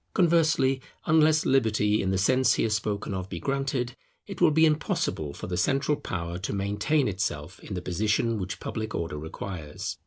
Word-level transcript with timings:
Conversely, 0.15 0.81
unless 1.05 1.45
Liberty 1.45 2.01
in 2.01 2.09
the 2.09 2.17
sense 2.17 2.55
here 2.55 2.71
spoken 2.71 3.13
of 3.13 3.29
be 3.29 3.39
granted, 3.39 3.95
it 4.25 4.41
will 4.41 4.49
be 4.49 4.65
impossible 4.65 5.31
for 5.31 5.45
the 5.45 5.57
central 5.57 5.95
power 5.95 6.39
to 6.39 6.53
maintain 6.53 7.07
itself 7.07 7.59
in 7.59 7.75
the 7.75 7.83
position 7.83 8.39
which 8.39 8.59
public 8.59 8.95
order 8.95 9.19
requires. 9.19 9.97